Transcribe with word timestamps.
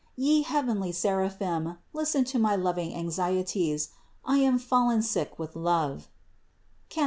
Ye 0.15 0.41
heavenly 0.41 0.91
seraphim, 0.91 1.77
listen 1.93 2.23
to 2.23 2.39
my 2.39 2.55
loving 2.55 2.91
anxieties; 2.95 3.89
I 4.25 4.39
am 4.39 4.57
fallen 4.57 5.03
sick 5.03 5.37
with 5.37 5.55
love 5.55 6.09
(Cant. 6.89 6.99